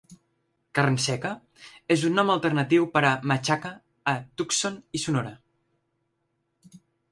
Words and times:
"Carn 0.77 0.95
seca" 1.03 1.33
és 1.97 2.05
un 2.09 2.17
nom 2.21 2.31
alternatiu 2.37 2.87
per 2.97 3.05
a 3.11 3.13
machaca 3.33 3.73
a 4.15 4.17
Tucson 4.43 4.81
i 5.01 5.05
Sonora. 5.07 5.37